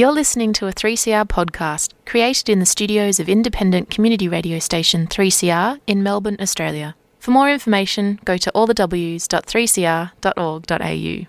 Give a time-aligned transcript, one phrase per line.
[0.00, 5.06] You're listening to a 3CR podcast created in the studios of independent community radio station
[5.06, 6.96] 3CR in Melbourne, Australia.
[7.18, 11.26] For more information, go to allthews.3cr.org.au.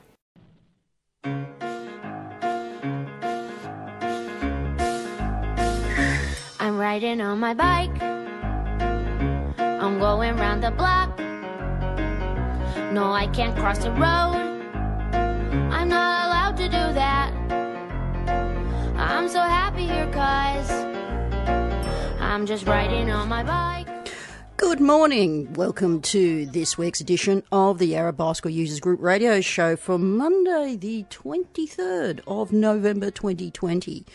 [6.61, 8.01] I'm riding on my bike.
[9.59, 11.19] I'm going round the block.
[12.93, 14.37] No, I can't cross the road.
[15.73, 16.30] I'm not
[20.11, 20.69] cause
[22.19, 23.87] I'm just riding on my bike.
[24.57, 25.53] Good morning.
[25.53, 30.75] Welcome to this week's edition of the Yarra Bicycle Users Group radio show for Monday,
[30.75, 34.05] the 23rd of November 2020.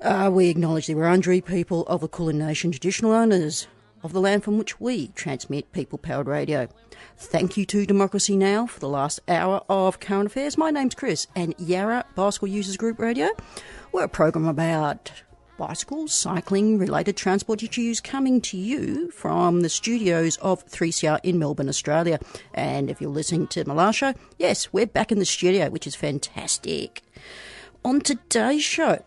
[0.00, 3.68] Uh, we acknowledge the Wurundjeri people of the Kulin Nation, traditional owners
[4.02, 6.68] of the land from which we transmit people powered radio.
[7.16, 8.66] Thank you to Democracy Now!
[8.66, 10.58] for the last hour of current affairs.
[10.58, 13.28] My name's Chris, and Yarra Bicycle Users Group Radio.
[13.92, 15.10] We're a program about
[15.58, 21.68] bicycles, cycling, related transport issues coming to you from the studios of 3CR in Melbourne,
[21.68, 22.18] Australia.
[22.54, 27.02] And if you're listening to Malasha, yes, we're back in the studio, which is fantastic.
[27.84, 29.02] On today's show,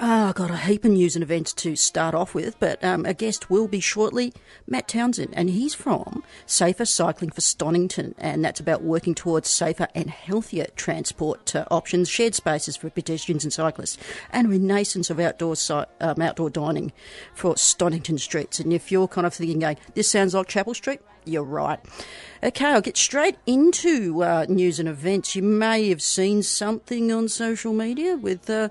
[0.00, 3.06] Ah, I've got a heap of news and events to start off with, but um,
[3.06, 4.32] a guest will be shortly,
[4.66, 9.86] Matt Townsend, and he's from Safer Cycling for Stonnington, and that's about working towards safer
[9.94, 13.96] and healthier transport uh, options, shared spaces for pedestrians and cyclists,
[14.32, 16.92] and renaissance of outdoor si- um, outdoor dining
[17.32, 18.58] for Stonnington streets.
[18.58, 21.78] And if you're kind of thinking, going, this sounds like Chapel Street, you're right.
[22.42, 25.36] Okay, I'll get straight into uh, news and events.
[25.36, 28.50] You may have seen something on social media with.
[28.50, 28.70] Uh,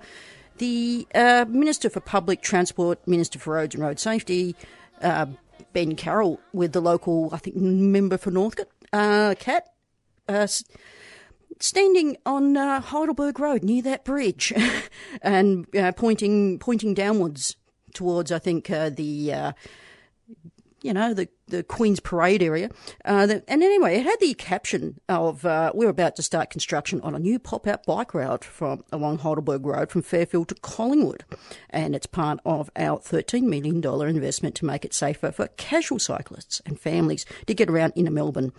[0.58, 4.56] the uh, Minister for Public Transport, Minister for Roads and Road Safety,
[5.02, 5.28] uh,
[5.74, 9.74] Ben Carroll, with the local, I think, member for Northcote, uh, Cat,
[10.28, 10.48] uh,
[11.60, 14.54] standing on uh, Heidelberg Road near that bridge
[15.22, 17.56] and uh, pointing pointing downwards
[17.94, 19.54] towards, I think, the
[20.84, 22.70] you know, the, the Queen's Parade area.
[23.06, 27.02] Uh, the, and anyway, it had the caption of uh, we're about to start construction
[27.02, 31.26] on a new pop out bike route from along Heidelberg Road from Fairfield to Collingwood.
[31.70, 36.62] And it's part of our $13 million investment to make it safer for casual cyclists
[36.66, 38.54] and families to get around inner Melbourne.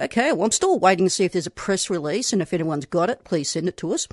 [0.00, 2.86] Okay, well, I'm still waiting to see if there's a press release, and if anyone's
[2.86, 4.06] got it, please send it to us.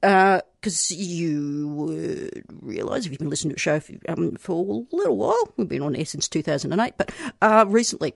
[0.00, 4.84] Because uh, you would realise, if you've been listening to the show for, um, for
[4.92, 8.14] a little while, we've been on air since 2008, but uh, recently,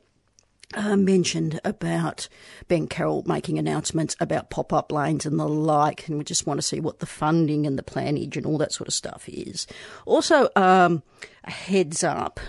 [0.75, 2.29] uh, mentioned about
[2.69, 6.59] Ben Carroll making announcements about pop up lanes and the like, and we just want
[6.59, 9.67] to see what the funding and the planage and all that sort of stuff is.
[10.07, 11.03] Also, um,
[11.45, 12.41] a heads up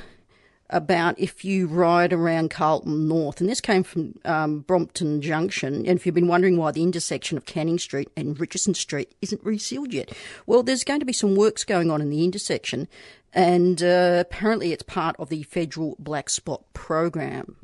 [0.69, 5.97] about if you ride around Carlton North, and this came from um, Brompton Junction, and
[5.97, 9.93] if you've been wondering why the intersection of Canning Street and Richardson Street isn't resealed
[9.93, 10.11] yet,
[10.45, 12.87] well, there's going to be some works going on in the intersection,
[13.33, 17.55] and uh, apparently it's part of the federal Black Spot program.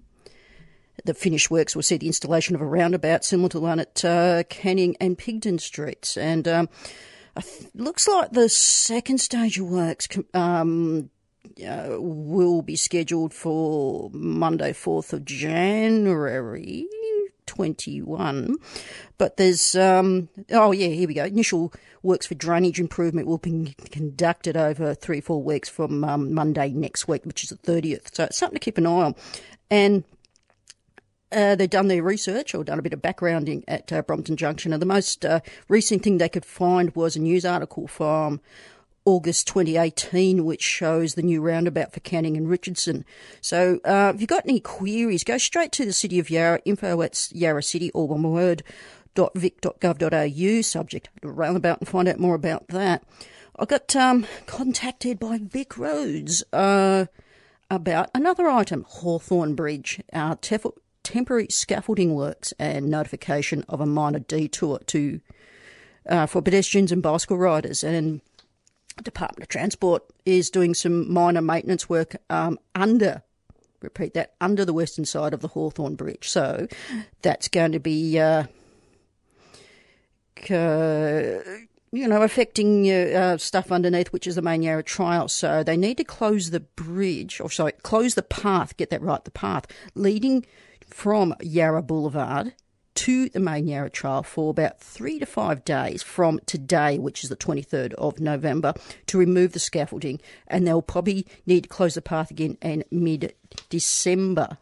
[1.03, 4.05] The finished works will see the installation of a roundabout similar to the one at
[4.05, 6.69] uh, Canning and Pigdon Streets, and um,
[7.75, 11.09] looks like the second stage of works um,
[11.65, 16.87] uh, will be scheduled for Monday, 4th of January
[17.45, 18.55] 21.
[19.17, 21.25] But there's, um, oh yeah, here we go.
[21.25, 26.69] Initial works for drainage improvement will be conducted over three, four weeks from um, Monday
[26.69, 28.15] next week, which is the 30th.
[28.15, 29.15] So it's something to keep an eye on.
[29.69, 30.03] And
[31.33, 34.71] uh, they've done their research or done a bit of backgrounding at uh, Brompton Junction,
[34.71, 38.39] and the most uh, recent thing they could find was a news article from
[39.05, 43.05] August 2018, which shows the new roundabout for Canning and Richardson.
[43.41, 47.01] So, uh, if you've got any queries, go straight to the City of Yarra, info
[47.01, 48.63] at Yarra City, or one word,
[49.15, 53.03] .vic.gov.au, subject roundabout, and find out more about that.
[53.57, 57.05] I got um, contacted by Vic Roads uh,
[57.69, 64.19] about another item, Hawthorn Bridge, our tef- temporary scaffolding works, and notification of a minor
[64.19, 65.19] detour to
[66.09, 67.83] uh, for pedestrians and bicycle riders.
[67.83, 68.21] And
[69.01, 73.23] Department of Transport is doing some minor maintenance work um, under,
[73.81, 76.29] repeat that, under the western side of the Hawthorn Bridge.
[76.29, 76.67] So
[77.21, 78.43] that's going to be, uh,
[80.49, 81.39] uh,
[81.91, 85.27] you know, affecting uh, stuff underneath, which is the main Yarra Trail.
[85.27, 89.23] So they need to close the bridge, or sorry, close the path, get that right,
[89.23, 90.45] the path leading
[90.87, 92.53] from Yarra Boulevard
[92.95, 97.29] to the main Yarra Trail for about three to five days from today, which is
[97.29, 98.73] the 23rd of November,
[99.07, 100.19] to remove the scaffolding.
[100.47, 103.33] And they'll probably need to close the path again in mid
[103.69, 104.57] December.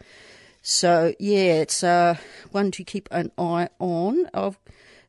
[0.62, 2.18] So, yeah, it's uh,
[2.51, 4.28] one to keep an eye on.
[4.28, 4.57] Of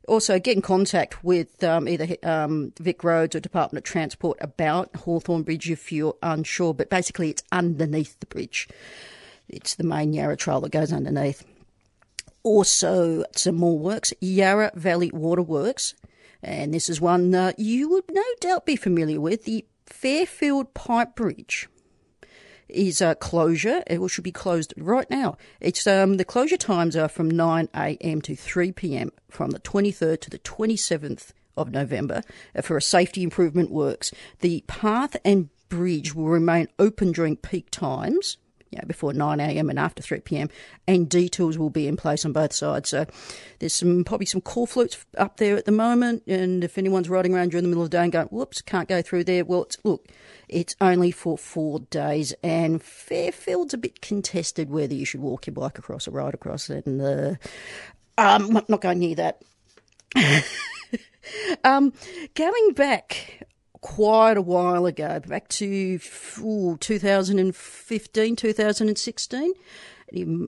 [0.07, 4.95] Also, get in contact with um, either um, Vic Roads or Department of Transport about
[4.95, 6.73] Hawthorn Bridge if you're unsure.
[6.73, 8.67] But basically, it's underneath the bridge.
[9.47, 11.45] It's the main Yarra Trail that goes underneath.
[12.43, 15.95] Also, some more works Yarra Valley Waterworks.
[16.41, 21.15] And this is one uh, you would no doubt be familiar with the Fairfield Pipe
[21.15, 21.69] Bridge
[22.67, 23.83] is a closure.
[23.87, 25.37] It should be closed right now.
[25.59, 28.21] It's um, the closure times are from 9 a.m.
[28.21, 29.11] to 3 p.m.
[29.29, 32.23] from the 23rd to the 27th of November
[32.55, 34.11] uh, for a safety improvement works.
[34.39, 38.37] The path and bridge will remain open during peak times
[38.73, 40.49] you know, before 9am and after 3pm,
[40.87, 42.89] and detours will be in place on both sides.
[42.89, 43.05] So
[43.59, 47.51] there's some probably some corflutes up there at the moment, and if anyone's riding around
[47.51, 49.77] during the middle of the day and going, whoops, can't go through there, well, it's,
[49.83, 50.07] look,
[50.49, 55.53] it's only for four days, and Fairfield's a bit contested whether you should walk your
[55.53, 57.35] bike across or ride across and uh,
[58.17, 59.41] um, I'm not going near that.
[61.63, 61.93] um,
[62.35, 63.47] going back
[63.83, 65.99] quite a while ago, back to
[66.39, 69.53] ooh, 2015, 2016.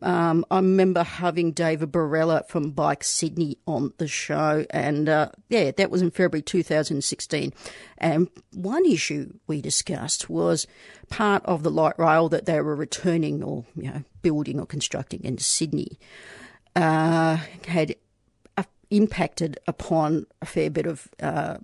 [0.01, 5.71] Um, I remember having David Barella from Bike Sydney on the show, and uh, yeah,
[5.71, 7.51] that was in February 2016.
[7.97, 10.65] And one issue we discussed was
[11.09, 15.23] part of the light rail that they were returning or you know building or constructing
[15.23, 15.99] in Sydney
[16.75, 17.37] uh,
[17.67, 17.95] had
[18.55, 21.57] uh, impacted upon a fair bit of uh,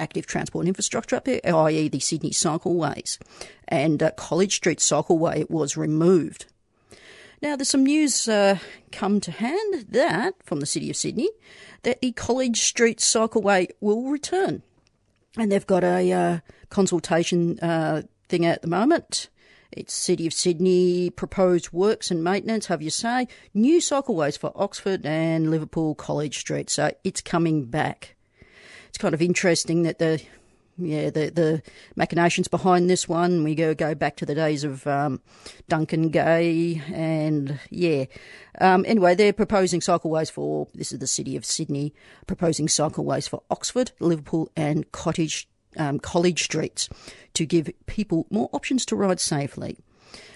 [0.00, 3.18] active transport infrastructure up there, i.e., the Sydney cycleways.
[3.68, 6.46] And uh, College Street cycleway was removed.
[7.42, 8.58] Now, there's some news uh,
[8.92, 11.30] come to hand that from the City of Sydney
[11.82, 14.62] that the College Street cycleway will return.
[15.38, 16.38] And they've got a uh,
[16.68, 19.28] consultation uh, thing at the moment.
[19.72, 25.06] It's City of Sydney proposed works and maintenance, have you say, new cycleways for Oxford
[25.06, 26.68] and Liverpool College Street.
[26.68, 28.16] So it's coming back
[28.90, 30.20] it's kind of interesting that the
[30.76, 31.62] yeah the the
[31.94, 33.44] machinations behind this one.
[33.44, 35.20] We go go back to the days of um,
[35.68, 38.06] Duncan Gay and yeah.
[38.60, 41.94] Um, anyway, they're proposing cycleways for this is the city of Sydney
[42.26, 46.88] proposing cycleways for Oxford, Liverpool, and Cottage um, College streets
[47.34, 49.78] to give people more options to ride safely.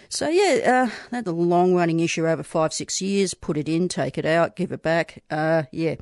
[0.09, 3.35] So yeah, uh, that's a long running issue over five six years.
[3.35, 5.25] Put it in, take it out, give it back.
[5.29, 5.97] Uh, yeah,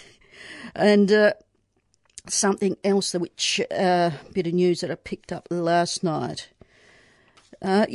[0.74, 1.12] and.
[1.12, 1.32] Uh,
[2.28, 6.48] something else, which uh, bit of news that I picked up last night.
[7.60, 7.86] Uh,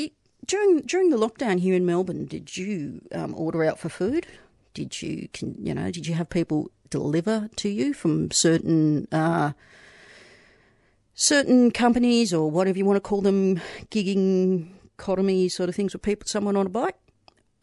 [0.45, 4.27] during during the lockdown here in Melbourne, did you um, order out for food?
[4.73, 9.53] Did you can you know did you have people deliver to you from certain uh,
[11.13, 13.61] certain companies or whatever you want to call them,
[13.91, 16.95] gigging economy sort of things with people someone on a bike?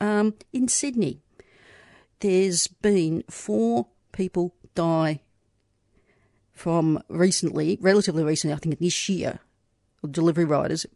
[0.00, 1.20] Um, in Sydney,
[2.20, 5.20] there's been four people die
[6.56, 9.38] from recently, relatively recently, I think this year,
[10.10, 10.86] delivery riders,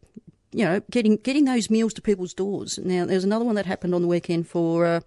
[0.53, 2.79] you know, getting getting those meals to people's doors.
[2.83, 5.01] Now, there's another one that happened on the weekend for uh,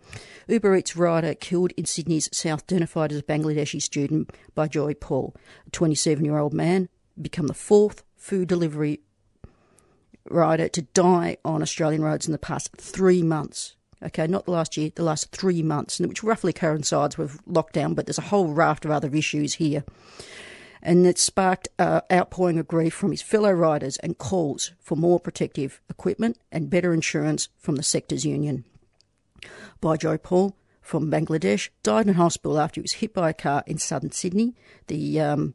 [0.48, 5.36] Uber Eats rider killed in Sydney's south, identified as a Bangladeshi student Bijoy Paul,
[5.66, 6.88] a 27 year old man,
[7.20, 9.02] become the fourth food delivery
[10.30, 13.76] rider to die on Australian roads in the past three months.
[14.04, 18.06] Okay, not the last year, the last three months, which roughly coincides with lockdown, but
[18.06, 19.84] there's a whole raft of other issues here
[20.84, 25.20] and it sparked uh, outpouring of grief from his fellow riders and calls for more
[25.20, 28.66] protective equipment and better insurance from the sector's union.
[29.98, 33.78] Joy Paul from Bangladesh died in hospital after he was hit by a car in
[33.78, 34.56] southern Sydney,
[34.88, 35.54] the um,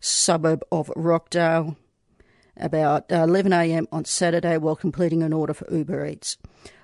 [0.00, 1.76] suburb of Rockdale,
[2.56, 6.36] about 11am on Saturday while completing an order for Uber Eats.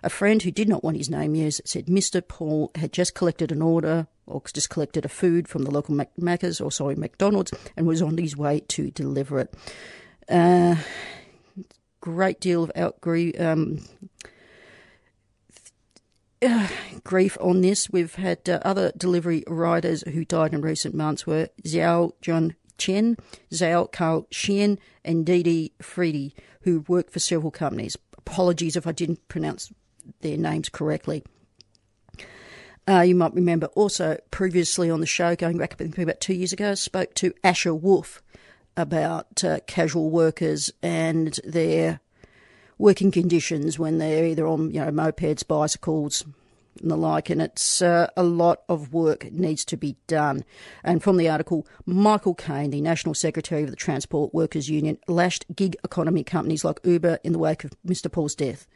[0.03, 2.27] A friend who did not want his name used said Mr.
[2.27, 6.17] Paul had just collected an order or just collected a food from the local Mac-
[6.17, 9.55] Macca's or sorry McDonald's and was on his way to deliver it.
[10.29, 10.77] Uh,
[12.01, 13.81] great deal of outgrief, um,
[16.43, 16.69] uh,
[17.05, 17.91] grief on this.
[17.91, 23.17] We've had uh, other delivery riders who died in recent months were Xiaojun Chen,
[23.53, 27.97] Chow Khaw Xiong, and Dede Fredy, who work for several companies.
[28.19, 29.73] Apologies if I didn't pronounce
[30.21, 31.23] their names correctly.
[32.89, 36.75] Uh, you might remember also previously on the show, going back about two years ago,
[36.75, 38.21] spoke to Asher Wolf
[38.77, 42.01] about uh, casual workers and their
[42.79, 46.25] working conditions when they're either on you know mopeds, bicycles,
[46.81, 47.31] and the like.
[47.31, 50.45] And it's uh, a lot of work needs to be done.
[50.83, 55.45] And from the article, Michael Kaine, the National Secretary of the Transport Workers Union, lashed
[55.55, 58.11] gig economy companies like Uber in the wake of Mr.
[58.11, 58.67] Paul's death.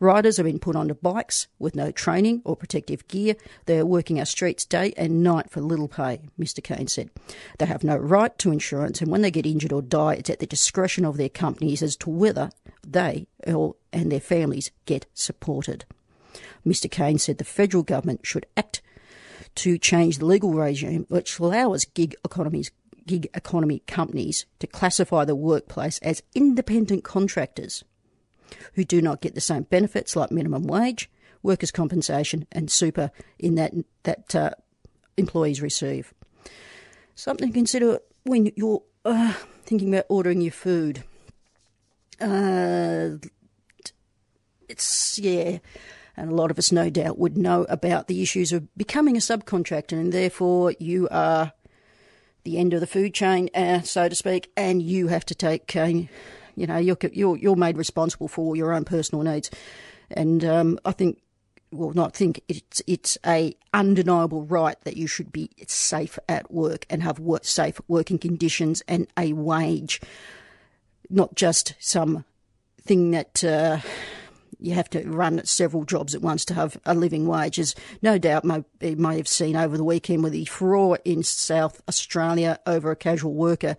[0.00, 3.36] Riders have been put onto bikes with no training or protective gear.
[3.66, 6.62] They are working our streets day and night for little pay, Mr.
[6.62, 7.10] Kaine said.
[7.58, 10.40] They have no right to insurance, and when they get injured or die, it's at
[10.40, 12.50] the discretion of their companies as to whether
[12.86, 15.84] they or, and their families get supported.
[16.66, 16.90] Mr.
[16.90, 18.80] Kaine said the federal government should act
[19.56, 22.70] to change the legal regime which allows gig economies
[23.06, 27.84] gig economy companies to classify the workplace as independent contractors
[28.74, 31.10] who do not get the same benefits like minimum wage,
[31.42, 33.72] workers' compensation, and super in that
[34.04, 34.50] that uh,
[35.16, 36.12] employees receive.
[37.14, 41.04] Something to consider when you're uh, thinking about ordering your food.
[42.20, 43.10] Uh,
[44.68, 45.58] it's yeah,
[46.16, 49.20] and a lot of us, no doubt, would know about the issues of becoming a
[49.20, 51.52] subcontractor, and therefore you are
[52.44, 55.74] the end of the food chain, uh, so to speak, and you have to take,
[55.74, 59.50] uh, you know, you're, you're you're made responsible for your own personal needs,
[60.10, 61.20] and um, I think,
[61.72, 66.86] well, not think it's it's a undeniable right that you should be safe at work
[66.88, 70.00] and have work, safe working conditions and a wage,
[71.10, 72.24] not just some
[72.82, 73.42] thing that.
[73.42, 73.78] Uh,
[74.60, 77.58] you have to run several jobs at once to have a living wage.
[77.58, 81.82] As no doubt may, may have seen over the weekend with the furore in South
[81.88, 83.76] Australia over a casual worker,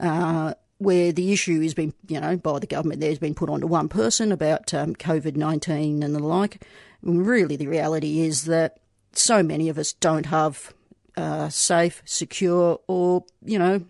[0.00, 3.48] uh, where the issue has been, you know, by the government there has been put
[3.48, 6.62] onto one person about um, COVID 19 and the like.
[7.02, 8.78] And really, the reality is that
[9.12, 10.74] so many of us don't have
[11.16, 13.84] uh, safe, secure, or, you know,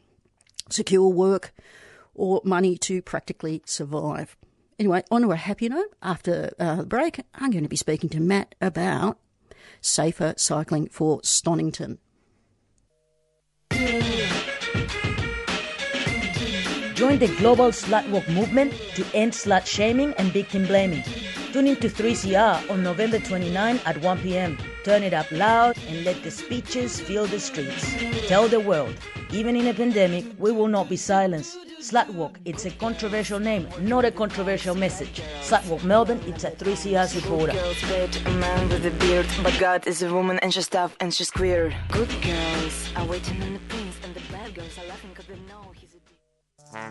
[0.70, 1.52] secure work
[2.14, 4.36] or money to practically survive.
[4.78, 8.11] Anyway, on to a happy note, after uh, the break, I'm going to be speaking
[8.11, 9.18] to Matt about
[9.80, 11.99] safer cycling for Stonnington.
[16.95, 21.02] Join the global slut walk movement to end slut shaming and victim blaming.
[21.52, 24.59] Tune in to 3CR on November 29 at 1 p.m.
[24.85, 27.95] Turn it up loud and let the speeches fill the streets.
[28.28, 28.95] Tell the world,
[29.30, 31.65] even in a pandemic, we will not be silenced.
[31.86, 35.22] Slutwalk, it's a controversial name, not a controversial message.
[35.40, 37.52] Slutwalk Melbourne, it's a 3CR's reporter.
[37.52, 41.30] A man with a beard, but God is a woman and she's tough and she's
[41.30, 41.72] queer.
[41.92, 45.38] Good girls are waiting on the prince, and the bad girls are laughing because they
[45.48, 46.76] know he's a.
[46.76, 46.90] I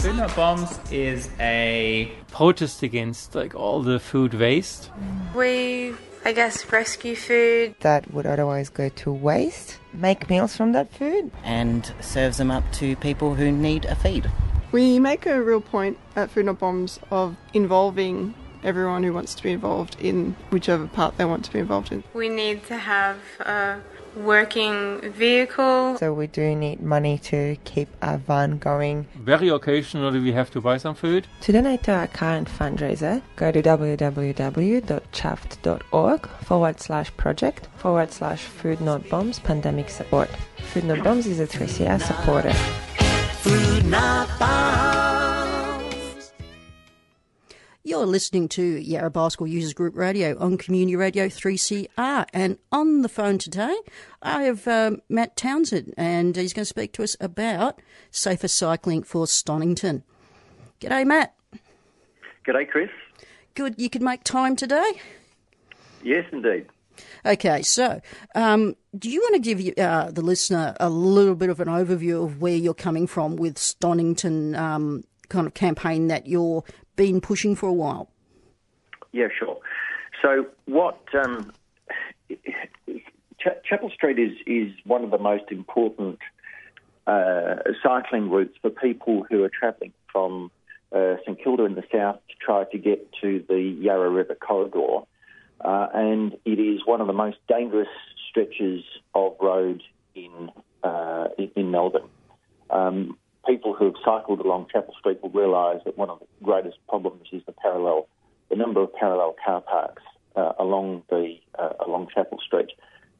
[0.00, 4.90] Food Not Bombs is a protest against like all the food waste.
[5.34, 5.92] We,
[6.24, 7.74] I guess, rescue food.
[7.80, 11.30] that would otherwise go to waste, make meals from that food.
[11.44, 14.30] and serves them up to people who need a feed.
[14.72, 19.42] We make a real point at Food Not Bombs of involving everyone who wants to
[19.42, 22.02] be involved in whichever part they want to be involved in.
[22.14, 23.80] We need to have a
[24.16, 25.96] working vehicle.
[25.98, 29.06] So we do need money to keep our van going.
[29.16, 31.26] Very occasionally we have to buy some food.
[31.42, 38.80] To donate to our current fundraiser, go to www.chuffed.org forward slash project forward slash Food
[38.80, 40.28] Not Bombs pandemic support.
[40.72, 42.54] Food Not Bombs is a 3CR supporter.
[47.82, 52.26] You're listening to Yarra Bicycle Users Group Radio on Community Radio 3CR.
[52.34, 53.74] And on the phone today,
[54.20, 59.02] I have um, Matt Townsend, and he's going to speak to us about safer cycling
[59.02, 60.02] for Stonnington.
[60.78, 61.34] G'day, Matt.
[62.46, 62.90] G'day, Chris.
[63.54, 65.00] Good you could make time today?
[66.04, 66.66] Yes, indeed.
[67.24, 68.02] Okay, so
[68.34, 72.24] um, do you want to give uh, the listener a little bit of an overview
[72.24, 76.64] of where you're coming from with Stonnington um, kind of campaign that you've
[76.96, 78.10] been pushing for a while?
[79.12, 79.58] Yeah, sure.
[80.22, 81.52] So, what um,
[82.28, 86.18] Ch- Chapel Street is is one of the most important
[87.06, 90.50] uh, cycling routes for people who are travelling from
[90.92, 95.06] uh, St Kilda in the south to try to get to the Yarra River corridor,
[95.60, 97.88] uh, and it is one of the most dangerous
[98.28, 98.84] stretches
[99.14, 99.82] of road
[100.14, 100.50] in
[100.82, 102.08] uh, in- Melbourne.
[102.68, 103.16] Um,
[103.46, 107.28] people who have cycled along Chapel Street will realise that one of the greatest problems
[107.32, 108.08] is the parallel,
[108.48, 110.02] the number of parallel car parks
[110.36, 112.70] uh, along the uh, along Chapel Street,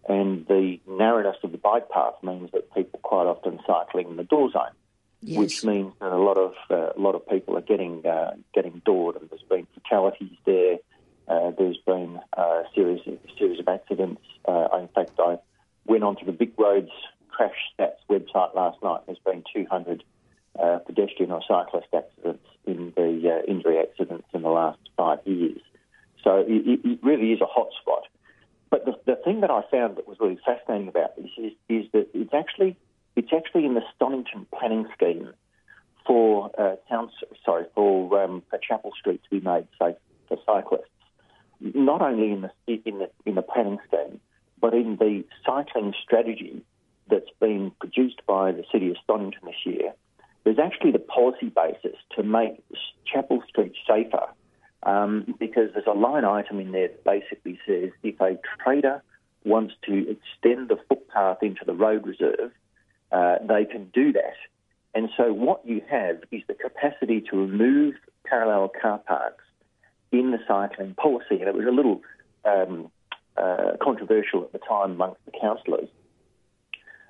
[0.08, 4.24] and the narrowness of the bike path means that people quite often cycling in the
[4.24, 4.74] door zone,
[5.22, 8.82] which means that a lot of uh, a lot of people are getting uh, getting
[8.84, 10.78] doored, and there's been fatalities there.
[11.28, 14.22] Uh, there's been a series of, series of accidents.
[14.48, 15.38] Uh, in fact, I
[15.86, 16.90] went onto the Vic Roads
[17.30, 19.00] Crash Stats website last night.
[19.06, 20.04] There's been 200
[20.58, 25.60] uh, pedestrian or cyclist accidents in the uh, injury accidents in the last five years.
[26.24, 28.04] So it, it- really is a hot spot.
[28.70, 31.86] but the, the thing that I found that was really fascinating about this is, is
[31.92, 32.76] that it's actually
[33.16, 35.32] it's actually in the Stonnington planning scheme
[36.06, 37.12] for uh, towns,
[37.44, 39.96] sorry, for um, for Chapel Street to be made safe
[40.28, 40.84] for cyclists.
[41.60, 42.50] Not only in the
[42.86, 44.20] in the in the planning scheme,
[44.60, 46.62] but in the cycling strategy
[47.10, 49.92] that's been produced by the City of Stonnington this year.
[50.44, 52.62] There's actually the policy basis to make
[53.04, 54.26] Chapel Street safer
[54.82, 59.02] um, because there's a line item in there that basically says if a trader
[59.44, 62.52] wants to extend the footpath into the road reserve,
[63.12, 64.36] uh, they can do that.
[64.94, 69.44] And so what you have is the capacity to remove parallel car parks
[70.12, 71.36] in the cycling policy.
[71.40, 72.02] And it was a little
[72.44, 72.90] um,
[73.36, 75.88] uh, controversial at the time amongst the councillors.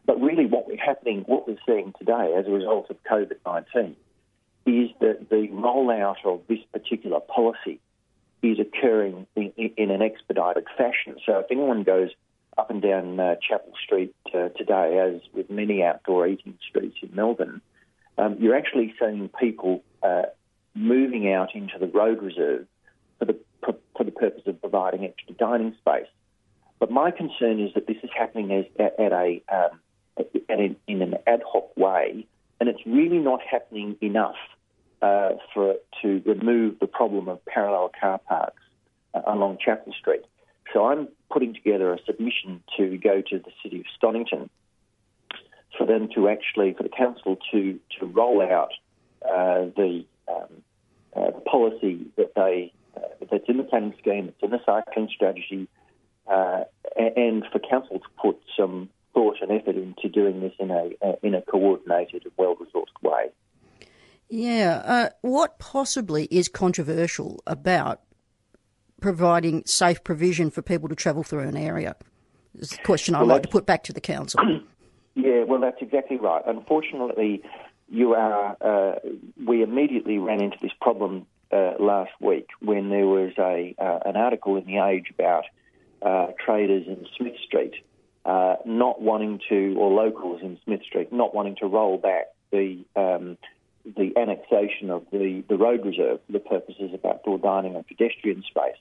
[0.07, 3.97] But really, what we're happening, what we're seeing today as a result of COVID 19
[4.67, 7.81] is that the rollout of this particular policy
[8.43, 11.17] is occurring in, in an expedited fashion.
[11.27, 12.11] So if anyone goes
[12.57, 17.15] up and down uh, Chapel Street uh, today, as with many outdoor eating streets in
[17.15, 17.61] Melbourne,
[18.19, 20.23] um, you're actually seeing people uh,
[20.75, 22.67] moving out into the road reserve
[23.19, 23.39] for the
[23.97, 26.09] for the purpose of providing extra dining space.
[26.79, 29.81] But my concern is that this is happening as, at, at a um,
[30.51, 32.27] a, in an ad hoc way,
[32.59, 34.37] and it's really not happening enough
[35.03, 38.63] uh, for to remove the problem of parallel car parks
[39.15, 40.23] uh, along Chapel Street.
[40.73, 44.49] So I'm putting together a submission to go to the City of Stonnington
[45.77, 48.73] for them to actually, for the council to, to roll out
[49.25, 50.63] uh, the um,
[51.17, 53.01] uh, policy that they uh,
[53.31, 55.69] that's in the planning scheme, that's in the cycling strategy,
[56.27, 56.65] uh,
[56.97, 58.89] and for council to put some
[59.21, 63.03] thought and effort into doing this in a uh, in a coordinated and well resourced
[63.03, 63.27] way.
[64.29, 64.83] Yeah.
[64.85, 68.01] Uh, what possibly is controversial about
[69.01, 71.97] providing safe provision for people to travel through an area?
[72.59, 74.41] Is a question I'd Well, like to put back to the council.
[75.17, 76.41] Yeah, well, that's exactly right.
[76.47, 77.43] Unfortunately,
[77.89, 78.57] you are.
[78.61, 78.95] Uh,
[79.45, 84.17] we immediately ran into this problem uh, last week when there was a uh, an
[84.17, 85.45] article in the Age about
[86.01, 87.75] uh, traders in Smith Street
[88.25, 92.85] uh, not wanting to, or locals in Smith Street not wanting to roll back the
[92.97, 93.39] um,
[93.85, 98.43] the annexation of the, the road reserve for the purposes of outdoor dining and pedestrian
[98.43, 98.77] space.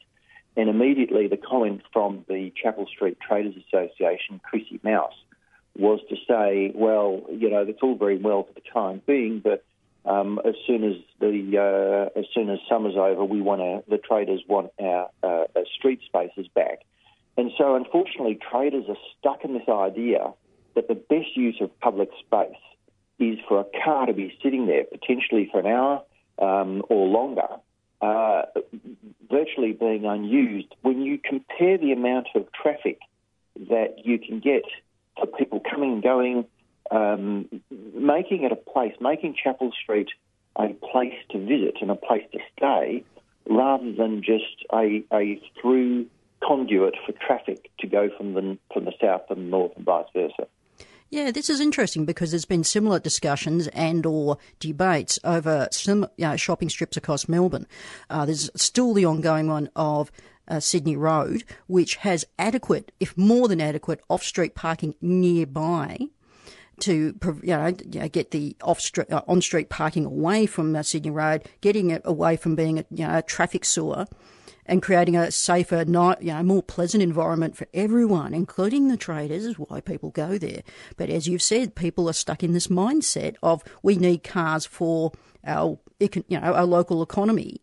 [0.57, 5.13] And immediately the comment from the Chapel Street Traders Association, Chrissy Maus,
[5.77, 9.63] was to say, well, you know, that's all very well for the time being, but
[10.05, 13.97] um, as soon as the uh, as soon as summer's over, we want our, the
[13.97, 16.79] traders want our uh, uh, street spaces back.
[17.39, 20.33] And so, unfortunately, traders are stuck in this idea
[20.75, 22.59] that the best use of public space
[23.17, 26.03] is for a car to be sitting there potentially for an hour
[26.37, 27.47] um, or longer,
[28.01, 28.41] uh,
[29.31, 30.67] virtually being unused.
[30.81, 32.99] When you compare the amount of traffic
[33.69, 34.63] that you can get
[35.17, 36.45] for people coming and going,
[36.91, 37.47] um,
[37.95, 40.09] making it a place, making Chapel Street
[40.57, 43.05] a place to visit and a place to stay,
[43.49, 46.07] rather than just a, a through
[46.43, 50.47] conduit for traffic to go from the from the south and north and vice versa.
[51.11, 56.27] Yeah, this is interesting because there's been similar discussions and or debates over some you
[56.27, 57.65] know, shopping strips across Melbourne.
[58.11, 60.11] Uh, there's still the ongoing one of
[60.47, 65.97] uh, Sydney Road, which has adequate, if more than adequate, off-street parking nearby
[66.81, 71.11] to you know, get the off street, uh, on street parking away from uh, Sydney
[71.11, 74.05] Road, getting it away from being a, you know, a traffic sewer,
[74.69, 79.45] and creating a safer, not you know, more pleasant environment for everyone, including the traders,
[79.45, 80.61] is why people go there.
[80.95, 85.11] But as you've said, people are stuck in this mindset of we need cars for
[85.45, 87.61] our you know our local economy.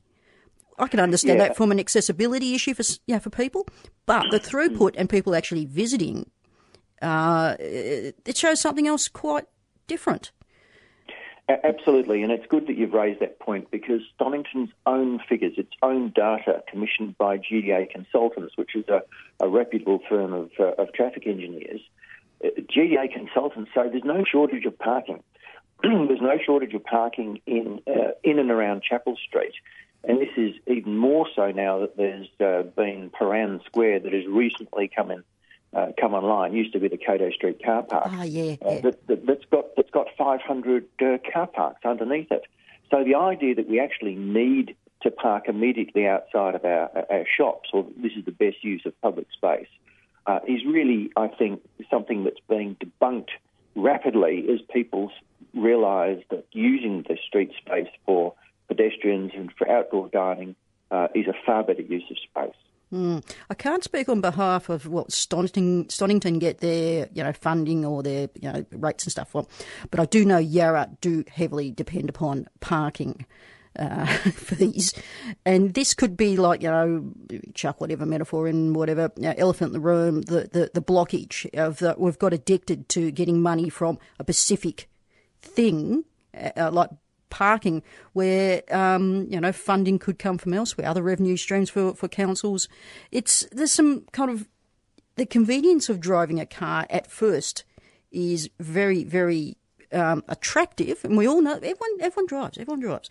[0.78, 1.48] I can understand Yeah.
[1.48, 3.66] that from an accessibility issue for yeah for people,
[4.04, 6.28] but the throughput and people actually visiting,
[7.00, 9.46] uh, it shows something else quite
[9.86, 10.32] different.
[11.48, 16.10] Absolutely, and it's good that you've raised that point because Stonnington's own figures, its own
[16.10, 19.02] data commissioned by GTA Consultants, which is a,
[19.38, 21.80] a reputable firm of, uh, of traffic engineers,
[22.44, 25.22] uh, GTA Consultants say there's no shortage of parking.
[25.82, 29.54] there's no shortage of parking in uh, in and around Chapel Street,
[30.02, 34.26] and this is even more so now that there's uh, been Prahran Square that has
[34.26, 35.22] recently come in.
[35.76, 39.06] Uh, come online used to be the Cato Street car park Ah, yeah, uh, that,
[39.08, 42.44] that, that's got that's got 500 uh, car parks underneath it.
[42.90, 47.68] So the idea that we actually need to park immediately outside of our, our shops,
[47.74, 49.68] or this is the best use of public space,
[50.26, 51.60] uh, is really, I think,
[51.90, 53.28] something that's being debunked
[53.74, 55.12] rapidly as people
[55.54, 58.32] realise that using the street space for
[58.68, 60.56] pedestrians and for outdoor dining
[60.90, 62.56] uh, is a far better use of space.
[62.92, 63.24] Mm.
[63.50, 68.02] I can't speak on behalf of what Stonnington, Stonnington get their, you know, funding or
[68.02, 72.48] their, you know, rates and stuff but I do know Yarra do heavily depend upon
[72.60, 73.26] parking.
[73.78, 74.94] Uh, fees,
[75.44, 77.12] and this could be like you know,
[77.52, 80.22] chuck whatever metaphor in whatever you know, elephant in the room.
[80.22, 84.88] The the, the blockage of the, we've got addicted to getting money from a specific
[85.42, 86.88] thing, uh, like
[87.30, 92.08] parking, where um, you know funding could come from elsewhere, other revenue streams for for
[92.08, 92.68] councils.
[93.10, 94.48] It's there's some kind of
[95.16, 97.64] the convenience of driving a car at first
[98.10, 99.56] is very very
[99.92, 103.08] um, attractive, and we all know everyone everyone drives, everyone drives,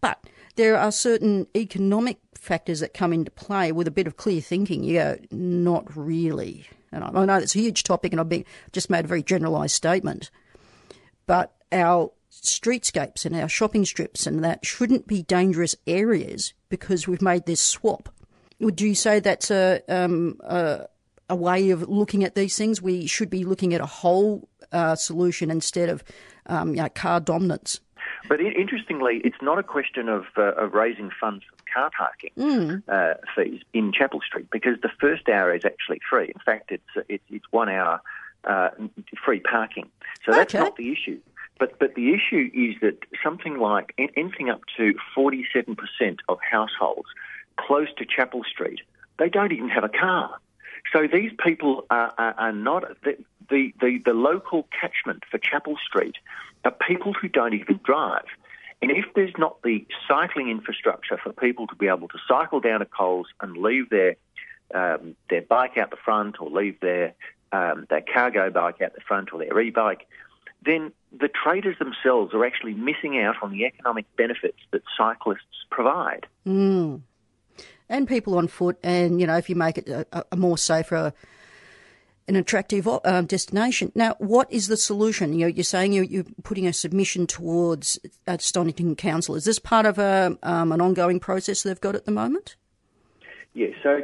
[0.00, 0.24] but
[0.56, 4.82] there are certain economic factors that come into play with a bit of clear thinking.
[4.82, 6.66] You go, not really.
[6.92, 9.74] And I, know it's a huge topic, and I've been, just made a very generalised
[9.74, 10.30] statement,
[11.26, 12.10] but our
[12.42, 17.60] streetscapes and our shopping strips and that shouldn't be dangerous areas because we've made this
[17.60, 18.08] swap.
[18.60, 20.86] Would you say that's a um, a,
[21.28, 22.80] a way of looking at these things?
[22.80, 26.02] We should be looking at a whole uh, solution instead of
[26.46, 27.80] um, you know, car dominance.
[28.28, 32.82] But interestingly, it's not a question of, uh, of raising funds for car parking mm.
[32.88, 36.26] uh, fees in Chapel Street because the first hour is actually free.
[36.26, 38.00] In fact, it's it's, it's one hour
[38.44, 38.70] uh,
[39.24, 39.88] free parking.
[40.24, 40.62] So that's Okay.
[40.64, 41.20] not the issue.
[41.58, 46.38] But but the issue is that something like anything up to forty seven percent of
[46.50, 47.08] households
[47.56, 48.80] close to Chapel Street
[49.18, 50.38] they don't even have a car.
[50.92, 53.16] So these people are, are, are not the,
[53.50, 56.16] the the the local catchment for Chapel Street
[56.64, 58.26] are people who don't even drive.
[58.82, 62.80] And if there's not the cycling infrastructure for people to be able to cycle down
[62.80, 64.16] to Coles and leave their
[64.74, 67.14] um, their bike out the front or leave their
[67.52, 70.06] um, their cargo bike out the front or their e-bike,
[70.62, 76.26] then the traders themselves are actually missing out on the economic benefits that cyclists provide.
[76.46, 77.02] Mm.
[77.88, 81.12] And people on foot, and you know, if you make it a, a more safer,
[82.28, 83.92] an attractive uh, destination.
[83.94, 85.32] Now, what is the solution?
[85.32, 89.36] You know, you're saying you're, you're putting a submission towards uh, Stonnington Council.
[89.36, 92.56] Is this part of a, um, an ongoing process they've got at the moment?
[93.54, 94.02] Yeah, so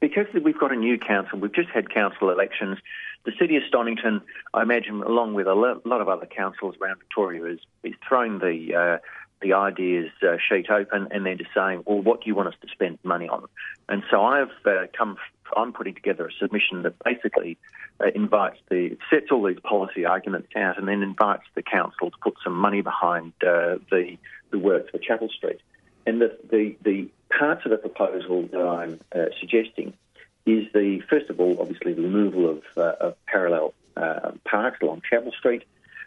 [0.00, 2.78] because we've got a new council, we've just had council elections.
[3.24, 7.44] The city of Stonnington, I imagine, along with a lot of other councils around Victoria,
[7.44, 8.98] is, is throwing the uh,
[9.42, 12.54] the ideas uh, sheet open and then just saying, well, what do you want us
[12.62, 13.44] to spend money on?
[13.88, 15.16] And so I've uh, come,
[15.56, 17.58] I'm putting together a submission that basically
[18.00, 22.16] uh, invites the, sets all these policy arguments out and then invites the council to
[22.22, 24.16] put some money behind uh, the,
[24.50, 25.60] the work for Chapel Street.
[26.06, 29.92] And the, the, the parts of the proposal that I'm uh, suggesting
[30.46, 35.02] is the, first of all, obviously the removal of, uh, of parallel uh, parks along
[35.08, 35.64] Chapel Street.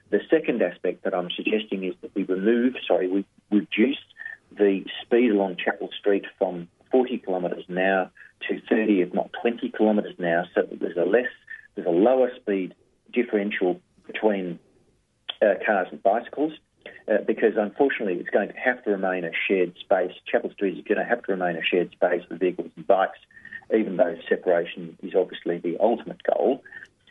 [0.10, 3.98] The second aspect that I'm suggesting is that we remove, sorry, we reduce
[4.58, 8.12] the speed along Chapel Street from 40 kilometres an hour
[8.48, 11.28] to 30, if not 20 kilometres an hour, so that there's a less,
[11.76, 12.76] there's a lower speed
[13.14, 14.60] differential between
[15.42, 16.54] uh, cars and bicycles.
[17.08, 20.12] Uh, because unfortunately, it's going to have to remain a shared space.
[20.26, 23.20] Chapel Street is going to have to remain a shared space for vehicles and bikes,
[23.74, 26.64] even though separation is obviously the ultimate goal.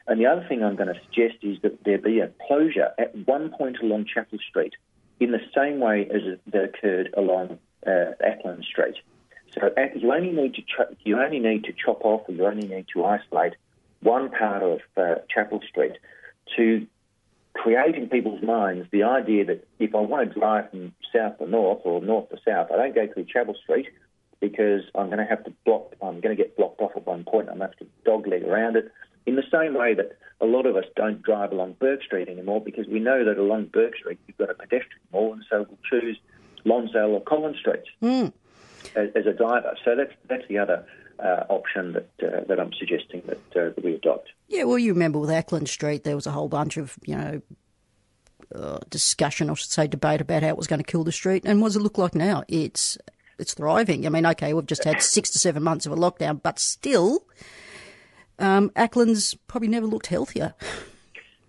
[0.07, 3.15] And the other thing I'm going to suggest is that there be a closure at
[3.27, 4.75] one point along Chapel Street
[5.21, 8.97] in the same way as that occurred along uh, Acland Street.
[9.55, 10.63] So you only need to
[11.05, 13.55] you only need to chop off, or you only need to isolate
[14.01, 15.93] one part of uh, Chapel Street
[16.57, 16.87] to
[17.55, 21.49] create in people's minds the idea that if I want to drive from south to
[21.49, 23.87] north or north to south, I don't go through Chapel Street
[24.49, 25.95] because I'm going to have to block.
[26.03, 27.49] I'm going to get blocked off at one point.
[27.49, 28.91] I'm going to have to dogleg around it.
[29.27, 32.61] In the same way that a lot of us don't drive along Bourke Street anymore
[32.61, 35.79] because we know that along Bourke Street you've got a pedestrian mall, and so we'll
[36.01, 36.19] choose
[36.65, 38.33] Lonsdale or Collins Streets Mm.
[38.95, 39.77] as, as a driver.
[39.85, 40.85] So that's that's the other
[41.19, 44.29] uh, option that uh, that I'm suggesting that, uh, that we adopt.
[44.49, 47.41] Yeah, well, you remember with Acland Street, there was a whole bunch of, you know,
[48.55, 51.45] uh, discussion, I should say, debate about how it was going to kill the street.
[51.47, 52.45] And what does it look like now?
[52.47, 52.99] It's
[53.39, 54.07] it's thriving.
[54.07, 57.25] I mean, okay, we've just had six to seven months of a lockdown, but still,
[58.39, 60.55] um, Acland's probably never looked healthier.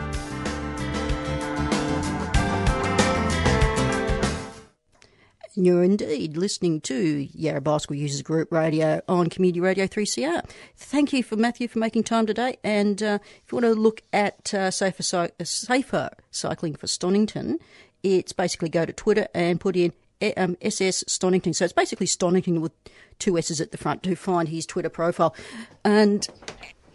[5.55, 10.49] And you're indeed listening to Yarra Bicycle Users Group Radio on Community Radio 3CR.
[10.77, 12.57] Thank you for Matthew for making time today.
[12.63, 16.87] And uh, if you want to look at uh, safer, cy- uh, safer cycling for
[16.87, 17.57] Stonnington,
[18.01, 19.91] it's basically go to Twitter and put in
[20.37, 21.53] um, SS Stonnington.
[21.53, 22.71] So it's basically Stonnington with
[23.19, 25.35] two S's at the front to find his Twitter profile.
[25.83, 26.25] And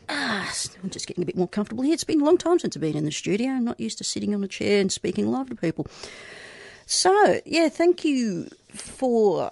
[0.09, 0.51] ah,
[0.83, 1.93] I'm just getting a bit more comfortable here.
[1.93, 3.51] It's been a long time since I've been in the studio.
[3.51, 5.87] I'm not used to sitting on a chair and speaking live to people.
[6.89, 9.51] So, yeah, thank you for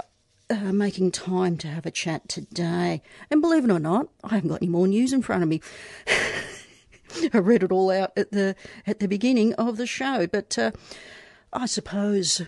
[0.49, 3.03] uh, making time to have a chat today.
[3.29, 5.61] And believe it or not, I haven't got any more news in front of me.
[7.33, 8.55] I read it all out at the
[8.87, 10.71] at the beginning of the show, but uh,
[11.53, 12.43] I suppose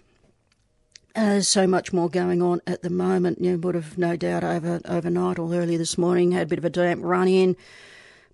[1.16, 3.40] there's so much more going on at the moment.
[3.40, 6.64] You would have no doubt over overnight or earlier this morning had a bit of
[6.64, 7.56] a damp run in,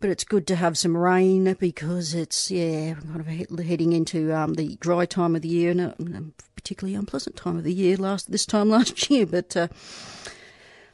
[0.03, 3.27] but it's good to have some rain because it's yeah kind of
[3.65, 5.95] heading into um, the dry time of the year and a
[6.57, 9.25] particularly unpleasant time of the year last this time last year.
[9.25, 9.69] But uh,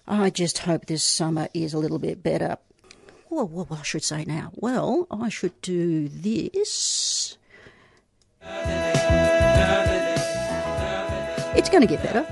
[0.07, 2.59] I just hope this summer is a little bit better.
[3.31, 4.53] Well, what I should say now?
[4.55, 7.39] Well, I should do this.
[11.57, 12.27] It's going to get better.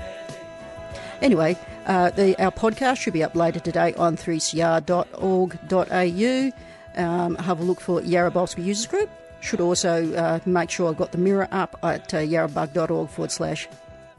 [1.21, 7.01] Anyway, uh, the, our podcast should be up later today on 3cr.org.au.
[7.01, 9.09] Um, have a look for Yarra Bicycle Users Group.
[9.41, 13.67] Should also uh, make sure I've got the mirror up at uh, yarrabug.org forward slash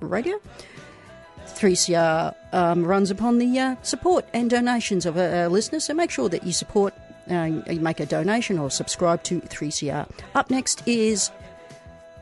[0.01, 0.41] radio.
[1.47, 6.11] 3CR um, runs upon the uh, support and donations of our, our listeners, so make
[6.11, 6.95] sure that you support,
[7.31, 10.09] uh, you make a donation or subscribe to 3CR.
[10.37, 11.33] Up next is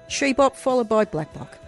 [0.09, 1.59] Shebop, followed by Black Block.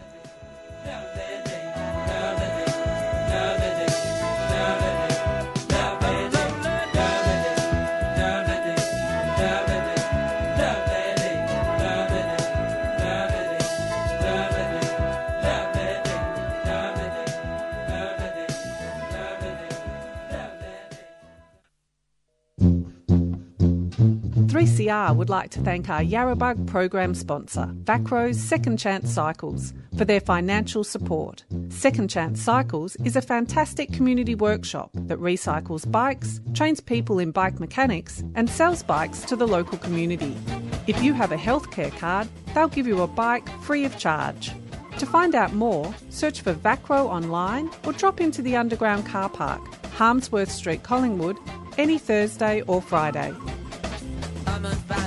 [24.59, 30.05] Three CR would like to thank our Yarrabug program sponsor, Vacro's Second Chance Cycles, for
[30.05, 31.45] their financial support.
[31.69, 37.61] Second Chance Cycles is a fantastic community workshop that recycles bikes, trains people in bike
[37.61, 40.37] mechanics, and sells bikes to the local community.
[40.89, 44.51] If you have a healthcare card, they'll give you a bike free of charge.
[44.99, 49.63] To find out more, search for Vacro online or drop into the underground car park,
[49.93, 51.39] Harmsworth Street, Collingwood,
[51.79, 53.33] any Thursday or Friday.